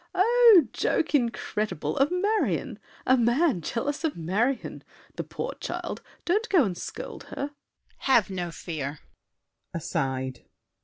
Oh, 0.15 0.67
joke 0.73 1.13
incredible!—of 1.13 2.09
Marion! 2.11 2.79
A 3.05 3.15
man 3.15 3.61
jealous 3.61 4.03
of 4.03 4.17
Marion! 4.17 4.83
The 5.15 5.23
poor 5.23 5.53
child! 5.59 6.01
Don't 6.25 6.49
go 6.49 6.63
and 6.63 6.75
scold 6.75 7.25
her! 7.25 7.49
DIDIER. 7.51 7.55
Have 7.99 8.29
no 8.31 8.49
fear. 8.49 8.99
[Aside. 9.75 10.43